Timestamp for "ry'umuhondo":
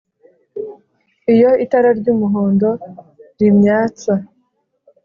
1.99-2.69